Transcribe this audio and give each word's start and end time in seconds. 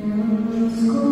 Deus 0.00 1.09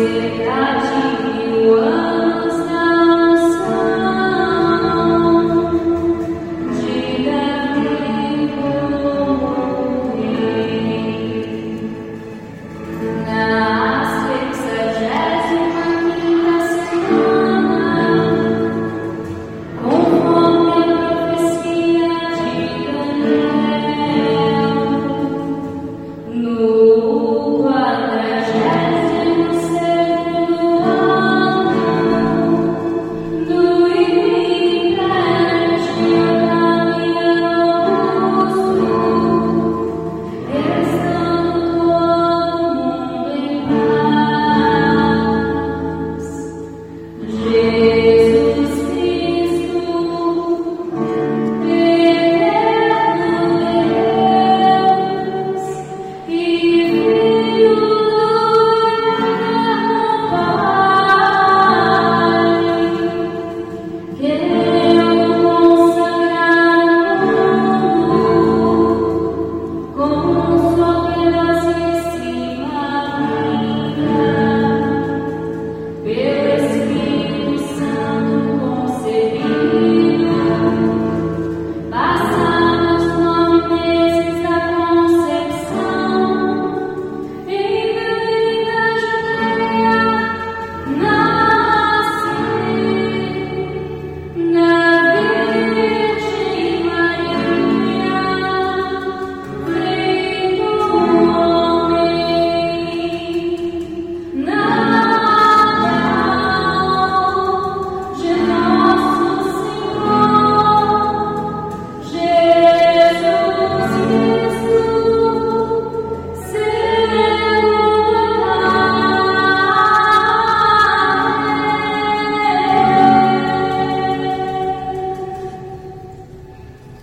Spirit. 0.00 0.69